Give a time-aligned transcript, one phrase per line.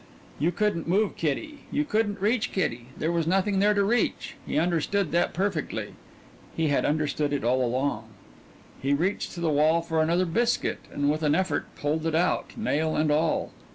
[0.39, 2.87] You couldn't move Kitty; you couldn't reach Kitty.
[2.97, 4.33] There was nothing there to reach.
[4.47, 5.93] He understood that perfectly
[6.57, 8.05] he had understood it all along.
[8.81, 12.57] He reached to the wall for another biscuit and with an effort pulled it out,
[12.57, 13.51] nail and all.